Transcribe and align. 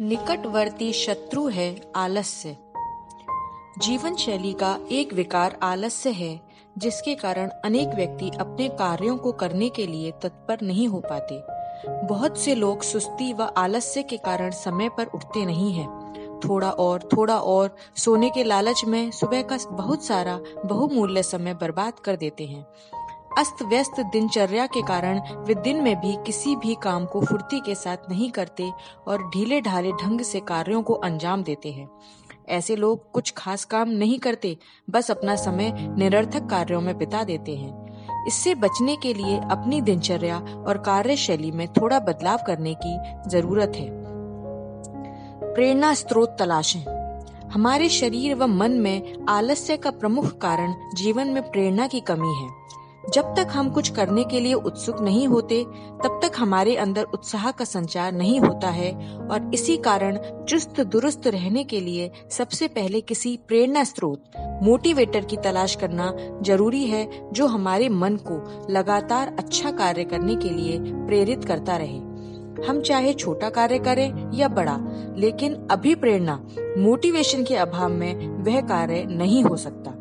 निकटवर्ती 0.00 0.92
शत्रु 0.92 1.48
है 1.48 1.92
आलस्य। 1.96 2.56
जीवन 3.78 4.14
शैली 4.14 4.52
का 4.52 4.78
एक 4.92 5.12
विकार 5.12 5.58
आलस्य 5.62 6.10
है, 6.10 6.40
जिसके 6.78 7.14
कारण 7.14 7.50
अनेक 7.64 7.88
व्यक्ति 7.88 8.30
अपने 8.40 8.68
कार्यों 8.68 9.16
को 9.16 9.32
करने 9.32 9.68
के 9.68 9.86
लिए 9.86 10.10
तत्पर 10.10 10.58
नहीं 10.62 10.88
हो 10.88 11.02
पाते। 11.12 11.42
बहुत 12.06 12.38
से 12.38 12.54
लोग 12.54 12.82
सुस्ती 12.82 13.32
व 13.32 13.42
आलस्य 13.42 14.02
के 14.02 14.16
कारण 14.16 14.50
समय 14.50 14.88
पर 14.88 15.06
उठते 15.06 15.46
नहीं 15.46 15.72
हैं। 15.72 16.04
थोड़ा 16.48 16.70
और 16.70 17.08
थोड़ा 17.16 17.38
और, 17.38 17.76
सोने 17.96 18.30
के 18.30 18.44
लालच 18.44 18.84
में 18.84 19.10
सुबह 19.10 19.42
का 19.42 19.58
बहुत 19.70 20.04
सारा 20.04 20.40
बहुमूल्य 20.64 21.22
समय 21.22 21.54
बर्बाद 21.54 21.92
कर 21.92 22.16
देते 22.16 22.44
हैं। 22.46 22.66
अस्त 23.38 23.62
व्यस्त 23.62 24.00
दिनचर्या 24.00 24.66
के 24.66 24.82
कारण 24.82 25.20
वे 25.34 25.54
दिन 25.54 25.82
में 25.82 26.00
भी 26.00 26.16
किसी 26.26 26.56
भी 26.56 26.76
काम 26.82 27.06
को 27.06 27.20
फुर्ती 27.20 27.60
के 27.60 27.74
साथ 27.74 27.96
नहीं 28.10 28.30
करते 28.30 28.70
और 29.06 29.30
ढीले 29.30 29.60
ढाले 29.60 29.92
ढंग 29.92 30.20
से 30.20 30.40
कार्यों 30.40 30.82
को 30.82 30.94
अंजाम 30.94 31.42
देते 31.42 31.72
हैं। 31.72 31.88
ऐसे 32.48 32.76
लोग 32.76 33.10
कुछ 33.10 33.34
खास 33.36 33.64
काम 33.64 33.88
नहीं 33.88 34.18
करते, 34.18 34.56
बस 34.90 35.10
अपना 35.10 35.36
समय 35.36 35.72
निरर्थक 35.98 36.46
कार्यों 36.46 36.80
में 36.80 36.98
बिता 36.98 37.24
देते 37.24 37.56
हैं। 37.56 37.84
इससे 38.26 38.54
बचने 38.54 38.96
के 38.96 39.14
लिए 39.14 39.38
अपनी 39.38 39.80
दिनचर्या 39.80 40.38
और 40.38 40.78
कार्यशैली 40.78 41.50
में 41.50 41.68
थोड़ा 41.68 41.98
बदलाव 41.98 42.38
करने 42.46 42.76
की 42.86 42.98
ज़रूरत 43.30 43.72
है। 43.76 43.88
प्रेरणा 45.54 45.94
स्रोत 45.94 46.36
तलाशें। 46.38 46.94
हमारे 47.50 47.88
शरीर 47.88 48.34
व 48.34 48.46
मन 48.46 48.72
में 48.72 49.26
आलस्य 49.28 49.76
का 49.76 49.90
प्रमुख 49.90 50.38
कारण 50.38 50.74
जीवन 50.94 51.28
में 51.28 51.50
प्रेरणा 51.50 51.86
की 51.86 52.00
कमी 52.00 52.34
है। 52.34 52.63
जब 53.14 53.34
तक 53.34 53.48
हम 53.52 53.68
कुछ 53.70 53.88
करने 53.88 54.24
के 54.24 54.40
लिए 54.40 54.54
उत्सुक 54.54 55.00
नहीं 55.00 55.26
होते, 55.28 55.62
तब 56.04 56.18
तक 56.22 56.32
हमारे 56.38 56.74
अंदर 56.76 57.02
उत्साह 57.04 57.50
का 57.50 57.64
संचार 57.64 58.12
नहीं 58.12 58.40
होता 58.40 58.68
है 58.68 58.90
और 59.30 59.50
इसी 59.54 59.76
कारण 59.76 60.18
चुस्त 60.44 60.80
दुरुस्त 60.80 61.26
रहने 61.26 61.64
के 61.64 61.80
लिए 61.80 62.10
सबसे 62.30 62.68
पहले 62.68 63.00
किसी 63.00 63.36
प्रेरणा 63.48 63.84
स्रोत, 63.84 64.24
मोटिवेटर 64.62 65.24
की 65.24 65.36
तलाश 65.36 65.74
करना 65.74 66.12
ज़रूरी 66.42 66.84
है 66.86 67.08
जो 67.32 67.46
हमारे 67.46 67.88
मन 67.88 68.16
को 68.16 68.66
लगातार 68.72 69.36
अच्छा 69.38 69.70
कार्य 69.70 70.04
करने 70.04 70.36
के 70.36 70.50
लिए 70.50 70.78
प्रेरित 70.82 71.44
करता 71.44 71.76
रहे। 71.76 71.98
हम 72.68 72.80
चाहे 72.80 73.12
छोटा 73.12 73.50
कार्य 73.50 73.78
करें 73.78 74.32
या 74.34 74.48
बड़ा, 74.48 74.78
लेकिन 75.16 75.54
अभी 75.70 75.94
प्रेरणा 75.94 76.40
मोटिवेशन 76.78 77.44
के 77.44 77.56
अभाव 77.56 77.88
में 77.88 78.28
वह 78.44 78.60
कार्य 78.60 79.04
नहीं 79.04 79.42
हो 79.44 79.56
सकता। 79.56 79.93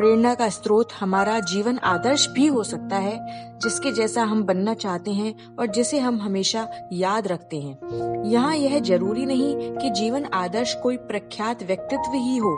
प्रेरणा 0.00 0.34
का 0.34 0.48
स्रोत 0.48 0.88
हमारा 1.00 1.40
जीवन 1.40 1.78
आदर्श 1.78 2.26
भी 2.28 2.46
हो 2.46 2.62
सकता 2.62 2.96
है, 2.96 3.18
जिसके 3.58 3.92
जैसा 3.92 4.22
हम 4.22 4.42
बनना 4.44 4.74
चाहते 4.74 5.10
हैं 5.10 5.56
और 5.56 5.66
जिसे 5.66 5.98
हम 5.98 6.20
हमेशा 6.20 6.68
याद 6.92 7.26
रखते 7.28 7.60
हैं। 7.60 8.24
यहाँ 8.24 8.56
यह 8.56 8.78
ज़रूरी 8.80 9.26
नहीं 9.26 9.72
कि 9.72 9.90
जीवन 9.90 10.24
आदर्श 10.24 10.74
कोई 10.82 10.96
प्रख्यात 10.96 11.62
व्यक्तित्व 11.62 12.12
ही 12.12 12.36
हो, 12.36 12.56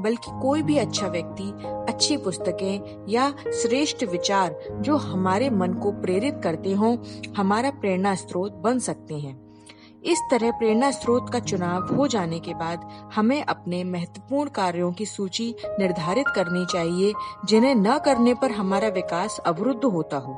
बल्कि 0.00 0.40
कोई 0.42 0.62
भी 0.62 0.78
अच्छा 0.78 1.06
व्यक्ति, 1.06 1.52
अच्छी 1.92 2.16
पुस्तकें 2.16 3.06
या 3.08 3.32
श्रेष्ठ 3.62 4.04
विचार 4.04 4.58
जो 4.72 4.96
हमारे 4.96 5.50
मन 5.50 5.72
को 5.72 5.92
प्रेरित 5.92 6.40
करते 6.44 6.72
हों, 6.72 6.96
हमारा 7.36 7.70
प्रेरणा 7.70 8.14
स्रोत 8.14 8.52
बन 8.52 8.78
सकते 8.78 9.14
हैं। 9.14 9.49
इस 10.04 10.20
तरह 10.30 10.50
प्रेरणा 10.50 10.90
स्रोत 10.90 11.30
का 11.32 11.38
चुनाव 11.40 11.94
हो 11.94 12.06
जाने 12.08 12.38
के 12.40 12.54
बाद 12.54 12.88
हमें 13.14 13.42
अपने 13.42 13.82
महत्वपूर्ण 13.84 14.50
कार्यों 14.50 14.92
की 14.92 15.06
सूची 15.06 15.54
निर्धारित 15.78 16.28
करनी 16.28 16.64
चाहिए, 16.66 17.12
जिन्हें 17.44 17.74
न 17.74 17.98
करने 17.98 18.34
पर 18.34 18.50
हमारा 18.50 18.88
विकास 18.88 19.38
अवरुद्ध 19.46 19.84
होता 19.84 20.16
हो। 20.16 20.36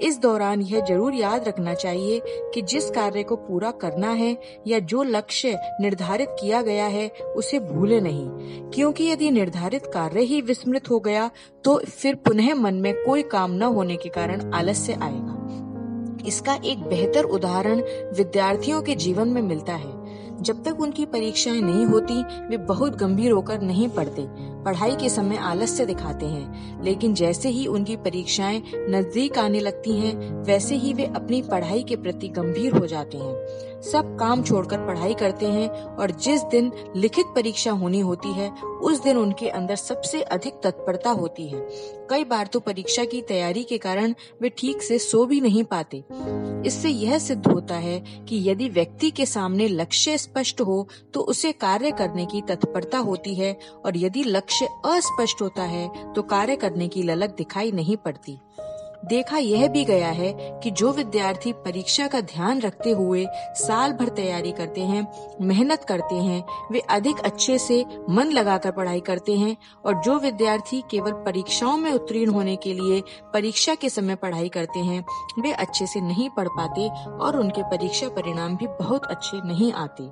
इस 0.00 0.18
दौरान 0.18 0.60
यह 0.60 0.84
ज़रूर 0.86 1.14
याद 1.14 1.48
रखना 1.48 1.74
चाहिए 1.74 2.20
कि 2.54 2.62
जिस 2.62 2.90
कार्य 2.90 3.22
को 3.22 3.36
पूरा 3.36 3.70
करना 3.80 4.10
है 4.10 4.36
या 4.66 4.78
जो 4.80 5.02
लक्ष्य 5.02 5.58
निर्धारित 5.80 6.36
किया 6.40 6.60
गया 6.62 6.86
है, 6.86 7.08
उसे 7.08 7.58
भूले 7.60 8.00
नहीं। 8.00 8.70
क्योंकि 8.70 9.04
यदि 9.04 9.30
निर्धारित 9.30 9.86
कार्य 9.86 10.20
ही 10.20 10.40
विस्मृत 10.40 10.90
हो 10.90 10.98
गया 11.00 11.30
तो 11.64 11.78
फिर 11.78 12.14
पुनः 12.14 12.54
मन 12.54 12.74
में 12.74 12.94
कोई 13.04 13.22
काम 13.22 13.52
न 13.52 13.62
होने 13.62 13.96
के 13.96 14.08
कारण 14.08 14.52
आलस्य 14.54 14.92
आएगा। 14.92 15.27
इसका 16.28 16.58
एक 16.64 16.82
बेहतर 16.82 17.24
उदाहरण 17.24 17.82
विद्यार्थियों 18.16 18.82
के 18.82 18.94
जीवन 18.94 19.28
में 19.28 19.42
मिलता 19.42 19.72
है। 19.72 19.96
जब 20.42 20.62
तक 20.64 20.80
उनकी 20.80 21.04
परीक्षाएँ 21.04 21.60
नहीं 21.60 21.84
होती, 21.86 22.22
वे 22.22 22.56
बहुत 22.56 22.96
गंभीर 22.96 23.30
होकर 23.30 23.60
नहीं 23.60 23.88
पढ़ते। 23.88 24.26
पढ़ाई 24.64 24.96
के 24.96 25.08
समय 25.08 25.36
आलस्य 25.36 25.86
दिखाते 25.86 26.26
हैं, 26.26 26.82
लेकिन 26.84 27.14
जैसे 27.14 27.48
ही 27.48 27.66
उनकी 27.66 27.96
परीक्षाएँ 27.96 28.62
नज़दीक 28.74 29.38
आने 29.38 29.60
लगती 29.60 29.92
हैं, 29.92 30.42
वैसे 30.44 30.74
ही 30.74 30.92
वे 30.92 31.04
अपनी 31.04 31.42
पढ़ाई 31.42 31.82
के 31.82 31.96
प्रति 31.96 32.28
गंभीर 32.28 32.72
हो 32.72 32.86
जाते 32.86 33.18
हैं। 33.18 33.77
सब 33.82 34.16
काम 34.20 34.42
छोड़कर 34.42 34.86
पढ़ाई 34.86 35.14
करते 35.14 35.46
हैं 35.46 35.68
और 35.68 36.10
जिस 36.12 36.42
दिन 36.42 36.72
लिखित 36.96 37.26
परीक्षा 37.34 37.72
होनी 37.72 38.00
होती 38.00 38.32
है, 38.32 38.50
उस 38.82 39.02
दिन 39.02 39.16
उनके 39.16 39.48
अंदर 39.48 39.76
सबसे 39.76 40.22
अधिक 40.22 40.60
तत्परता 40.64 41.10
होती 41.10 41.48
है। 41.48 41.66
कई 42.10 42.24
बार 42.24 42.46
तो 42.46 42.60
परीक्षा 42.60 43.04
की 43.04 43.20
तैयारी 43.22 43.64
के 43.64 43.78
कारण 43.78 44.14
वे 44.42 44.48
ठीक 44.48 44.82
से 44.82 44.98
सो 44.98 45.24
भी 45.26 45.40
नहीं 45.40 45.64
पाते। 45.64 46.04
इससे 46.66 46.88
यह 46.88 47.18
सिद्ध 47.18 47.46
होता 47.46 47.74
है 47.74 47.98
कि 48.28 48.38
यदि 48.48 48.68
व्यक्ति 48.68 49.10
के 49.10 49.26
सामने 49.26 49.68
लक्ष्य 49.68 50.16
स्पष्ट 50.18 50.60
हो 50.60 50.86
तो 51.14 51.20
उसे 51.22 51.52
कार्य 51.54 51.90
करने 51.90 52.26
की 52.26 52.40
तत्परता 52.40 52.98
होती 52.98 53.34
है 53.34 53.56
और 53.84 53.96
यदि 53.96 54.24
लक्ष्य 54.24 54.68
अस्पष्ट 54.86 55.42
होता 55.42 55.62
है 55.62 55.88
तो 56.14 56.22
कार्य 56.24 56.56
करने 56.56 56.88
की 56.88 57.02
ललक 57.02 57.34
दिखाई 57.38 57.72
नहीं 57.72 57.96
पड़ती। 57.96 58.38
देखा 59.06 59.38
यह 59.38 59.68
भी 59.68 59.84
गया 59.84 60.08
है 60.08 60.60
कि 60.62 60.70
जो 60.70 60.92
विद्यार्थी 60.92 61.52
परीक्षा 61.52 62.06
का 62.06 62.20
ध्यान 62.20 62.60
रखते 62.60 62.90
हुए 62.90 63.26
साल 63.54 63.92
भर 63.92 64.08
तैयारी 64.08 64.52
करते 64.52 64.80
हैं, 64.80 65.06
मेहनत 65.40 65.84
करते 65.84 66.14
हैं, 66.14 66.44
वे 66.72 66.78
अधिक 66.80 67.18
अच्छे 67.18 67.58
से 67.58 67.84
मन 68.10 68.30
लगाकर 68.32 68.70
पढ़ाई 68.70 69.00
करते 69.00 69.36
हैं 69.36 69.56
और 69.84 69.94
जो 69.94 70.18
विद्यार्थी 70.18 70.82
केवल 70.90 71.12
परीक्षाओं 71.12 71.76
में 71.76 71.92
उत्तीर्ण 71.92 72.30
होने 72.30 72.56
के 72.56 72.72
लिए 72.72 73.02
परीक्षा 73.32 73.74
के 73.74 73.88
समय 73.88 74.14
पढ़ाई 74.14 74.48
करते 74.48 74.80
हैं, 74.80 75.04
वे 75.40 75.52
अच्छे 75.52 75.86
से 75.86 76.00
नहीं 76.00 76.30
पढ़ 76.30 76.48
पाते 76.48 76.88
और 77.24 77.36
उनके 77.36 77.62
परीक्षा 77.62 78.08
परिणाम 78.08 78.56
भी 78.56 78.66
बहुत 78.66 79.04
अच्छे 79.04 79.40
नहीं 79.48 79.72
आते। 79.72 80.10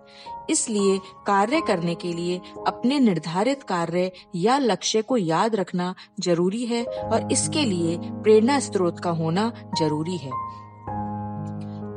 इसलिए 0.51 0.99
कार्य 1.27 1.61
करने 1.61 1.95
के 1.95 2.13
लिए 2.13 2.41
अपने 2.67 2.99
निर्धारित 2.99 3.63
कार्य 3.63 4.11
या 4.35 4.59
लक्ष्य 4.59 5.03
को 5.03 5.17
याद 5.17 5.55
रखना 5.57 5.95
ज़रूरी 6.21 6.65
है 6.67 6.85
और 6.85 7.33
इसके 7.33 7.65
लिए 7.65 7.99
प्रेरणा 8.03 8.59
स्रोत 8.77 9.01
का 9.01 9.11
होना 9.11 9.53
ज़रूरी 9.79 10.17
है। 10.17 10.31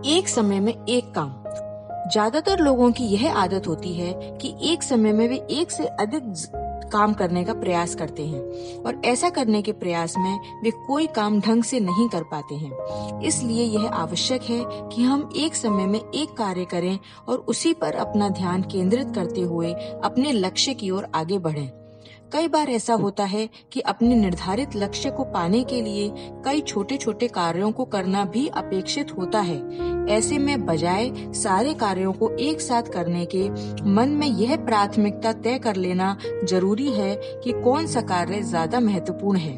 एक 0.07 0.27
समय 0.27 0.59
में 0.59 0.73
एक 0.73 1.13
काम। 1.15 1.35
ज़्यादातर 2.11 2.59
लोगों 2.59 2.91
की 2.91 3.03
यह 3.05 3.35
आदत 3.37 3.67
होती 3.67 3.93
है 3.93 4.37
कि 4.41 4.55
एक 4.63 4.83
समय 4.83 5.13
में 5.13 5.27
वे 5.29 5.35
एक 5.51 5.71
से 5.71 5.85
अधिक 5.85 6.33
काम 6.93 7.13
करने 7.13 7.43
का 7.43 7.53
प्रयास 7.53 7.95
करते 7.95 8.25
हैं 8.27 8.83
और 8.83 9.01
ऐसा 9.05 9.29
करने 9.29 9.61
के 9.61 9.71
प्रयास 9.71 10.13
में 10.17 10.39
वे 10.63 10.71
कोई 10.87 11.07
काम 11.07 11.39
ढंग 11.41 11.63
से 11.63 11.79
नहीं 11.79 12.07
कर 12.09 12.23
पाते 12.23 12.55
हैं। 12.55 13.21
इसलिए 13.21 13.63
यह 13.63 13.87
आवश्यक 13.87 14.41
है 14.41 14.59
कि 14.89 15.03
हम 15.03 15.29
एक 15.37 15.55
समय 15.55 15.85
में 15.85 15.99
एक 15.99 16.29
कार्य 16.37 16.65
करें 16.65 16.97
और 17.27 17.37
उसी 17.47 17.73
पर 17.73 17.95
अपना 17.95 18.29
ध्यान 18.29 18.61
केंद्रित 18.61 19.11
करते 19.15 19.41
हुए 19.41 19.73
अपने 20.03 20.31
लक्ष्य 20.31 20.73
की 20.73 20.89
ओर 20.89 21.07
आगे 21.15 21.37
बढ़ें। 21.37 21.78
कई 22.33 22.47
बार 22.47 22.69
ऐसा 22.69 22.93
होता 22.93 23.23
है 23.23 23.47
कि 23.73 23.79
अपने 23.81 24.15
निर्धारित 24.15 24.75
लक्ष्य 24.75 25.09
को 25.09 25.23
पाने 25.25 25.63
के 25.63 25.81
लिए 25.81 26.09
कई 26.45 26.61
छोटे 26.61 26.97
छोटे 26.97 27.27
कार्यों 27.27 27.71
को 27.71 27.85
करना 27.85 28.23
भी 28.25 28.47
अपेक्षित 28.47 29.11
होता 29.17 29.39
है। 29.39 29.57
ऐसे 30.09 30.37
में 30.37 30.65
बजाय 30.65 31.11
सारे 31.35 31.73
कार्यों 31.73 32.13
को 32.13 32.29
एक 32.39 32.61
साथ 32.61 32.91
करने 32.93 33.25
के, 33.25 33.49
मन 33.85 34.09
में 34.09 34.27
यह 34.27 34.55
प्राथमिकता 34.65 35.33
तय 35.33 35.59
कर 35.59 35.75
लेना 35.75 36.15
ज़रूरी 36.43 36.91
है 36.91 37.15
कि 37.43 37.51
कौन 37.63 37.87
सा 37.87 38.01
कार्य 38.03 38.41
ज़्यादा 38.43 38.79
महत्वपूर्ण 38.79 39.37
है। 39.37 39.57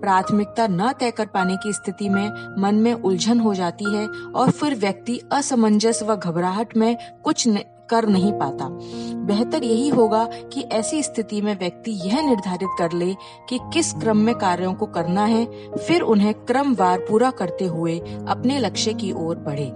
प्राथमिकता 0.00 0.66
न 0.66 0.92
तय 0.92 1.10
कर 1.10 1.26
पाने 1.26 1.56
की 1.56 1.72
स्थिति 1.72 2.08
में 2.08 2.28
मन 2.58 2.74
में 2.74 2.92
उलझन 2.92 3.40
हो 3.40 3.54
जाती 3.54 3.94
है 3.94 4.06
और 4.06 4.50
फिर 4.50 4.74
व्यक्ति 4.74 5.20
असमंजस 5.32 6.02
व 6.02 6.16
घबराहट 6.16 6.76
में 6.76 6.96
कुछ 7.24 7.46
कर 7.90 8.06
नहीं 8.06 8.32
पाता। 8.32 8.68
बेहतर 9.16 9.64
यही 9.64 9.88
होगा 9.88 10.24
कि 10.24 10.60
ऐसी 10.62 11.02
स्थिति 11.02 11.40
में 11.40 11.58
व्यक्ति 11.58 11.90
यह 11.90 12.22
निर्धारित 12.22 12.68
कर 12.78 12.92
ले 12.92 13.14
कि 13.48 13.58
किस 13.72 13.92
क्रम 13.92 14.16
में 14.16 14.34
कार्यों 14.34 14.74
को 14.74 14.86
करना 14.86 15.24
है, 15.24 15.46
फिर 15.76 16.00
उन्हें 16.00 16.34
क्रमवार 16.34 16.98
पूरा 16.98 17.30
करते 17.30 17.64
हुए 17.64 17.98
अपने 18.28 18.58
लक्ष्य 18.58 18.94
की 18.94 19.12
ओर 19.12 19.36
बढ़े। 19.36 19.72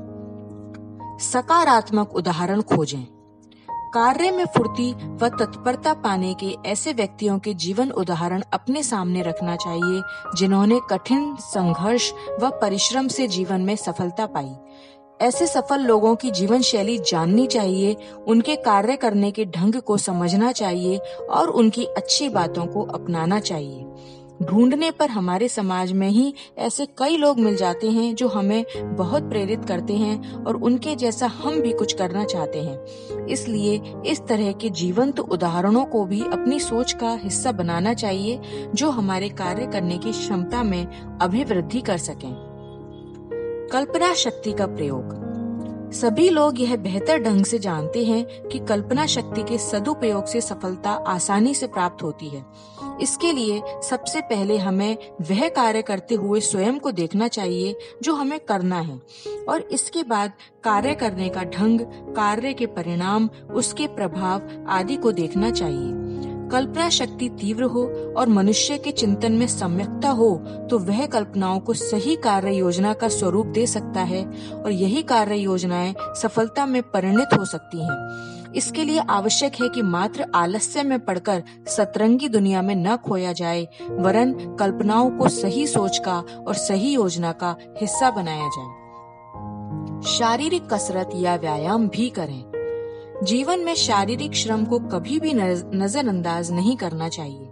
सकारात्मक 1.25 2.15
उदाहरण 2.15 2.61
खोजें। 2.63 3.07
कार्य 3.69 4.31
में 4.31 4.45
फुर्ती 4.45 4.93
व 4.93 5.29
तत्परता 5.29 5.93
पाने 5.95 6.35
के 6.35 6.57
ऐसे 6.67 6.93
व्यक्तियों 6.93 7.39
के 7.39 7.55
जीवन 7.55 7.91
उदाहरण 7.91 8.43
अपने 8.53 8.83
सामने 8.83 9.23
रखना 9.23 9.57
चाहिए, 9.57 10.03
जिन्होंने 10.37 10.81
कठिन 10.91 11.37
संघर्ष 11.41 12.13
व 12.41 12.51
परिश्रम 12.51 13.09
से 13.09 13.29
जीवन 13.29 13.61
में 13.61 13.77
सफलता 13.77 14.27
पाई। 14.27 14.55
ऐसे 15.23 15.47
सफल 15.47 15.81
लोगों 15.81 16.17
की 16.17 16.31
जीवन 16.31 16.61
शैली 16.61 16.99
जाननी 16.99 17.47
चाहिए, 17.47 17.97
उनके 18.29 18.57
कार्य 18.57 18.97
करने 18.97 19.31
के 19.31 19.45
ढंग 19.45 19.75
को 19.75 19.97
समझना 19.97 20.53
चाहिए 20.53 20.99
और 21.31 21.49
उनकी 21.49 21.85
अच्छी 21.85 22.29
बातों 22.29 22.67
को 22.67 22.83
अपनाना 22.83 23.41
चाहिए। 23.41 23.87
ढूँढने 24.43 24.91
पर 24.91 25.11
हमारे 25.11 25.49
समाज 25.49 25.93
में 25.93 26.09
ही 26.09 26.35
ऐसे 26.59 26.87
कई 26.87 27.17
लोग 27.17 27.39
मिल 27.39 27.57
जाते 27.57 27.91
हैं 27.91 28.15
जो 28.15 28.29
हमें 28.29 28.65
बहुत 28.77 29.23
प्रेरित 29.23 29.65
करते 29.65 29.93
हैं 29.93 30.35
और 30.45 30.57
उनके 30.57 30.97
जैसा 30.97 31.27
हम 31.27 31.61
भी 31.61 31.73
कुछ 31.73 31.93
करना 31.93 32.25
चाहते 32.25 32.63
हैं। 32.63 33.27
इसलिए 33.27 33.81
इस 34.07 34.21
तरह 34.21 34.53
के 34.53 34.71
जीवंत 34.71 35.21
उदाहरणों 35.21 35.85
को 35.85 36.05
भी 36.05 36.21
अपनी 36.21 36.61
सोच 36.61 36.93
का 36.93 37.15
हिस्सा 37.15 37.53
बनाना 37.53 37.95
चाहिए, 37.95 38.41
जो 38.75 38.91
हमारे 38.91 39.29
कार्य 39.29 39.67
करने 39.67 39.99
की 39.99 40.13
क्षमता 40.13 40.63
में 40.63 41.19
अभिवृद्धि 41.19 41.81
कर 41.81 41.99
सकें। 41.99 42.54
कल्पना 43.73 44.15
शक्ति 44.15 44.53
का 44.53 44.67
प्रयोग। 44.67 45.23
सभी 45.93 46.29
लोग 46.29 46.61
यह 46.61 46.77
बेहतर 46.77 47.19
ढंग 47.19 47.45
से 47.45 47.59
जानते 47.59 48.05
हैं 48.05 48.49
कि 48.49 48.59
कल्पना 48.59 49.07
शक्ति 49.07 49.43
के 49.43 49.59
सदुपयोग 49.59 50.27
से 50.27 50.41
सफलता 50.41 50.91
आसानी 50.91 51.55
से 51.55 51.67
प्राप्त 51.67 52.03
होती 52.03 52.29
है। 52.29 52.45
इसके 53.03 53.33
लिए 53.33 53.63
सबसे 53.83 54.21
पहले 54.21 54.59
हमें 54.59 54.97
वह 55.21 55.49
कार्य 55.49 55.83
करते 55.83 56.15
हुए 56.15 56.41
स्वयं 56.41 56.79
को 56.79 56.91
देखना 56.91 57.29
चाहिए 57.29 57.77
जो 58.03 58.15
हमें 58.15 58.41
करना 58.41 58.81
है 58.81 59.01
और 59.49 59.69
इसके 59.73 60.03
बाद 60.03 60.33
कार्य 60.65 60.95
करने 60.95 61.29
का 61.29 61.45
ढंग, 61.45 61.81
कार्य 62.17 62.53
के 62.53 62.67
परिणाम, 62.67 63.29
उसके 63.55 63.87
प्रभाव 63.87 64.67
आदि 64.69 64.97
को 64.97 65.13
देखना 65.13 65.51
चाहिए। 65.51 66.04
कल्पना 66.55 66.89
शक्ति 66.89 67.29
तीव्र 67.29 67.63
हो 67.63 67.83
और 68.17 68.29
मनुष्य 68.29 68.79
के 68.79 68.91
चिंतन 68.91 69.33
में 69.33 69.47
सम्यकता 69.47 70.09
हो 70.09 70.29
तो 70.71 70.79
वह 70.79 71.07
कल्पनाओं 71.07 71.61
को 71.61 71.75
सही 71.75 72.17
कार्य 72.17 72.53
योजना 72.53 72.93
का 72.93 73.09
स्वरूप 73.09 73.47
दे 73.47 73.67
सकता 73.67 74.01
है 74.01 74.25
और 74.53 74.71
यही 74.71 75.03
कार्य 75.03 75.37
योजनाएँ 75.37 75.95
सफलता 76.23 76.67
में 76.67 76.83
परिणित 76.83 77.35
हो 77.39 77.45
सकती 77.45 77.83
हैं। 77.85 78.53
इसके 78.53 78.85
लिए 78.85 78.99
आवश्यक 79.11 79.53
है 79.63 79.69
कि 79.69 79.83
मात्र 79.83 80.27
आलस्य 80.35 80.83
में 80.83 80.99
पड़कर 81.05 81.43
सतरंगी 81.69 82.29
दुनिया 82.29 82.63
में 82.63 82.75
न 82.77 82.97
खोया 82.97 83.33
जाए, 83.33 83.69
वरन 83.91 84.57
कल्पनाओं 84.59 85.11
को 85.11 85.29
सही 85.29 85.67
सोच 85.67 85.99
का 85.99 86.19
और 86.49 86.55
सही 86.55 86.95
योजना 86.95 87.33
का 87.33 87.57
हिस्सा 87.81 88.11
बनाया 88.11 88.49
जाए 88.49 88.83
शारीरिक 90.13 90.69
कसरत 90.73 91.11
या 91.15 91.37
व्यायाम 91.37 91.89
भी 91.89 92.11
करें 92.11 92.54
जीवन 93.25 93.61
में 93.61 93.75
शारीरिक 93.75 94.35
श्रम 94.35 94.65
को 94.65 94.79
कभी 94.79 95.21
भी 95.21 95.33
नजरअंदाज 95.35 96.51
नहीं 96.51 96.77
करना 96.77 97.09
चाहिए। 97.09 97.49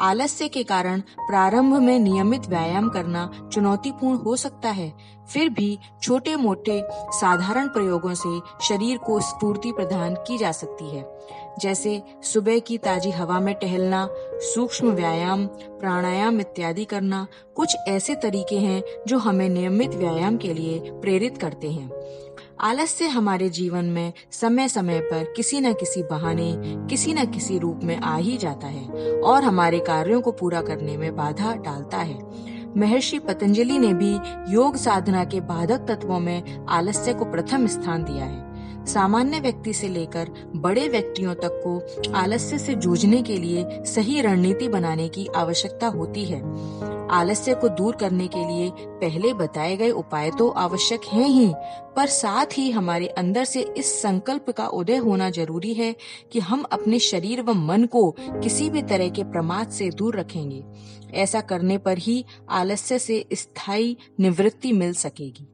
आलस्य 0.00 0.48
के 0.48 0.62
कारण 0.62 1.00
प्रारंभ 1.00 1.74
में 1.74 1.98
नियमित 1.98 2.46
व्यायाम 2.46 2.88
करना 2.88 3.50
चुनौतीपूर्ण 3.52 4.18
हो 4.18 4.36
सकता 4.36 4.68
है। 4.68 4.92
फिर 5.28 5.48
भी 5.48 5.78
छोटे 6.02 6.36
मोटे 6.36 6.82
साधारण 6.92 7.68
प्रयोगों 7.68 8.14
से 8.14 8.40
शरीर 8.68 8.98
को 8.98 9.20
स्फूर्ति 9.20 9.72
प्रदान 9.72 10.14
की 10.14 10.38
जा 10.38 10.52
सकती 10.52 10.90
है। 10.96 11.18
जैसे 11.58 12.02
सुबह 12.22 12.58
की 12.58 12.78
ताजी 12.78 13.10
हवा 13.10 13.40
में 13.40 13.54
टहलना, 13.54 14.08
सूक्ष्म 14.54 14.90
व्यायाम, 14.90 15.46
प्राणायाम 15.46 16.40
इत्यादि 16.40 16.84
करना 16.84 17.26
कुछ 17.56 17.76
ऐसे 17.88 18.14
तरीके 18.14 18.58
हैं 18.58 18.82
जो 19.06 19.18
हमें 19.18 19.48
नियमित 19.48 19.94
व्यायाम 19.94 20.36
के 20.36 20.54
लिए 20.54 20.78
प्रेरित 20.78 21.38
करते 21.38 21.70
हैं। 21.70 21.88
आलस्य 22.60 23.06
हमारे 23.06 23.48
जीवन 23.48 23.84
में 23.84 24.12
समय 24.30 24.68
समय 24.68 25.00
पर 25.00 25.32
किसी 25.36 25.60
न 25.60 25.72
किसी 25.72 26.02
बहाने, 26.02 26.52
किसी 26.90 27.14
न 27.14 27.24
किसी 27.24 27.58
रूप 27.58 27.80
में 27.84 27.96
आ 27.96 28.16
ही 28.16 28.36
जाता 28.36 28.66
है 28.66 29.12
और 29.20 29.44
हमारे 29.44 29.78
कार्यों 29.80 30.20
को 30.20 30.32
पूरा 30.32 30.62
करने 30.62 30.96
में 30.96 31.16
बाधा 31.16 31.54
डालता 31.54 31.98
है। 31.98 32.18
महर्षि 32.76 33.18
पतंजलि 33.18 33.78
ने 33.78 33.94
भी 33.94 34.12
योग 34.52 34.76
साधना 34.76 35.24
के 35.24 35.40
बाधक 35.40 35.86
तत्वों 35.88 36.20
में 36.20 36.66
आलस्य 36.68 37.14
को 37.14 37.24
प्रथम 37.24 37.66
स्थान 37.66 38.04
दिया 38.04 38.24
है। 38.24 38.52
सामान्य 38.84 39.40
व्यक्ति 39.40 39.72
से 39.72 39.88
लेकर 39.88 40.30
बड़े 40.56 40.88
व्यक्तियों 40.88 41.34
तक 41.34 41.60
को 41.66 42.12
आलस्य 42.12 42.58
से 42.58 42.74
जूझने 42.74 43.22
के 43.22 43.36
लिए 43.36 43.84
सही 43.84 44.20
रणनीति 44.20 44.68
बनाने 44.68 45.08
की 45.08 45.26
आवश्यकता 45.36 45.86
होती 45.86 46.24
है। 46.24 46.40
आलस्य 47.12 47.54
को 47.54 47.68
दूर 47.68 47.96
करने 47.96 48.26
के 48.28 48.44
लिए 48.48 48.70
पहले 49.00 49.32
बताए 49.34 49.76
गए 49.76 49.90
उपाय 49.90 50.30
तो 50.30 50.48
आवश्यक 50.48 51.04
हैं 51.04 51.28
ही, 51.28 51.52
पर 51.96 52.06
साथ 52.06 52.58
ही 52.58 52.70
हमारे 52.70 53.06
अंदर 53.08 53.44
से 53.44 53.62
इस 53.78 53.92
संकल्प 54.02 54.50
का 54.50 54.66
उदय 54.66 54.96
होना 54.96 55.30
ज़रूरी 55.30 55.74
है 55.74 55.94
कि 56.32 56.40
हम 56.40 56.62
अपने 56.72 56.98
शरीर 56.98 57.42
व 57.42 57.54
मन 57.54 57.86
को 57.86 58.10
किसी 58.20 58.70
भी 58.70 58.82
तरह 58.82 59.08
के 59.08 59.24
प्रमाद 59.24 59.70
से 59.70 59.90
दूर 59.90 60.18
रखेंगे। 60.20 60.64
ऐसा 61.12 61.40
करने 61.40 61.78
पर 61.78 61.98
ही 61.98 62.24
आलस्य 62.50 62.98
से 62.98 63.24
स्थायी 63.32 63.96
निवृत्ति 64.20 64.72
मिल 64.72 64.92
सकेगी। 64.94 65.48